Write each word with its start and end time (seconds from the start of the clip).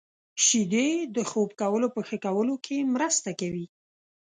•شیدې 0.45 0.89
د 1.15 1.17
خوب 1.29 1.49
کولو 1.61 1.87
په 1.95 2.01
ښه 2.07 2.17
کولو 2.25 2.55
کې 2.65 2.77
مرسته 2.95 3.29
کوي. 3.39 3.65